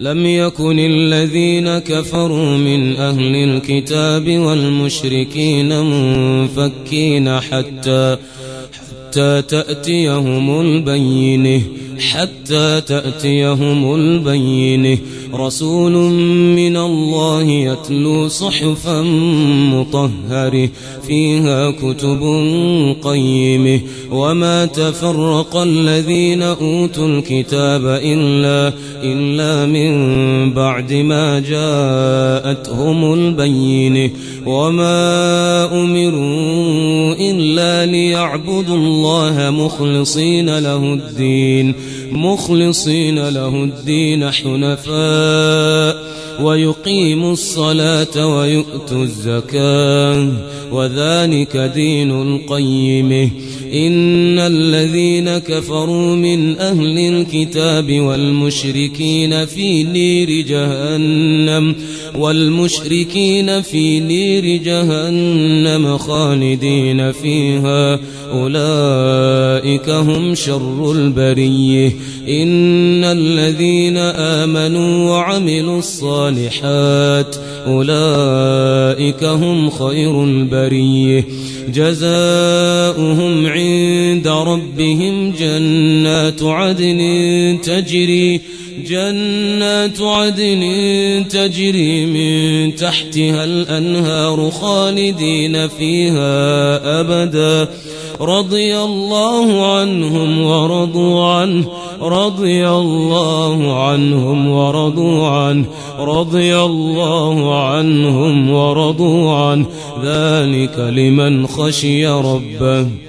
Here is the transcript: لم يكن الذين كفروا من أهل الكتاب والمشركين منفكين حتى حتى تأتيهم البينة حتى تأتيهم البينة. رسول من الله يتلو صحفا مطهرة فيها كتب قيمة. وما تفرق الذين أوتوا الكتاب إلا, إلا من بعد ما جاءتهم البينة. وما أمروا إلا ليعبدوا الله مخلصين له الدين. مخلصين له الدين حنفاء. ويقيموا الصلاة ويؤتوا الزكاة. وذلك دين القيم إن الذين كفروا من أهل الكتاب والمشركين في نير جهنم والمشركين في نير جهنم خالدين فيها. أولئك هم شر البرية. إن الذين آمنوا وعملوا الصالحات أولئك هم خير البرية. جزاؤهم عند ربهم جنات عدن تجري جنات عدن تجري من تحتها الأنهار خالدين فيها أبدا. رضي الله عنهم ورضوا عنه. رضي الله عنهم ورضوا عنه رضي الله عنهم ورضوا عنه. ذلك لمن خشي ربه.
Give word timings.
لم 0.00 0.26
يكن 0.26 0.78
الذين 0.78 1.78
كفروا 1.78 2.56
من 2.56 2.96
أهل 2.96 3.34
الكتاب 3.34 4.28
والمشركين 4.38 5.80
منفكين 5.84 7.40
حتى 7.40 8.16
حتى 8.72 9.42
تأتيهم 9.42 10.60
البينة 10.60 11.62
حتى 11.98 12.80
تأتيهم 12.80 13.94
البينة. 13.94 14.98
رسول 15.34 15.92
من 16.56 16.76
الله 16.76 17.42
يتلو 17.42 18.28
صحفا 18.28 19.02
مطهرة 19.72 20.68
فيها 21.06 21.70
كتب 21.70 22.22
قيمة. 23.02 23.80
وما 24.10 24.66
تفرق 24.66 25.56
الذين 25.56 26.42
أوتوا 26.42 27.08
الكتاب 27.08 27.86
إلا, 27.86 28.72
إلا 29.02 29.66
من 29.66 30.52
بعد 30.52 30.92
ما 30.92 31.40
جاءتهم 31.40 33.14
البينة. 33.14 34.10
وما 34.46 34.88
أمروا 35.82 36.57
إلا 37.30 37.86
ليعبدوا 37.86 38.76
الله 38.76 39.50
مخلصين 39.50 40.58
له 40.58 40.94
الدين. 40.94 41.74
مخلصين 42.12 43.28
له 43.28 43.64
الدين 43.64 44.30
حنفاء. 44.30 46.18
ويقيموا 46.42 47.32
الصلاة 47.32 48.36
ويؤتوا 48.36 49.02
الزكاة. 49.02 50.32
وذلك 50.72 51.56
دين 51.56 52.10
القيم 52.10 53.30
إن 53.72 54.38
الذين 54.38 55.38
كفروا 55.38 56.16
من 56.16 56.58
أهل 56.58 56.98
الكتاب 56.98 58.00
والمشركين 58.00 59.46
في 59.46 59.84
نير 59.84 60.46
جهنم 60.46 61.74
والمشركين 62.18 63.62
في 63.62 64.00
نير 64.00 64.62
جهنم 64.62 65.98
خالدين 65.98 67.12
فيها. 67.12 68.00
أولئك 68.32 69.90
هم 69.90 70.34
شر 70.34 70.92
البرية. 70.92 71.92
إن 72.28 73.04
الذين 73.04 73.96
آمنوا 73.96 75.10
وعملوا 75.10 75.78
الصالحات 75.78 77.36
أولئك 77.66 79.24
هم 79.24 79.70
خير 79.70 80.24
البرية. 80.24 81.24
جزاؤهم 81.72 83.46
عند 83.46 84.28
ربهم 84.28 85.30
جنات 85.30 86.42
عدن 86.42 87.58
تجري 87.62 88.40
جنات 88.88 90.00
عدن 90.00 90.62
تجري 91.30 92.06
من 92.06 92.74
تحتها 92.74 93.44
الأنهار 93.44 94.50
خالدين 94.50 95.68
فيها 95.68 97.00
أبدا. 97.00 97.68
رضي 98.20 98.78
الله 98.78 99.76
عنهم 99.76 100.40
ورضوا 100.40 101.24
عنه. 101.24 101.87
رضي 102.02 102.68
الله 102.68 103.82
عنهم 103.84 104.50
ورضوا 104.50 105.28
عنه 105.28 105.64
رضي 105.98 106.56
الله 106.56 107.64
عنهم 107.64 108.50
ورضوا 108.50 109.34
عنه. 109.34 109.66
ذلك 110.04 110.78
لمن 110.78 111.46
خشي 111.46 112.06
ربه. 112.06 113.07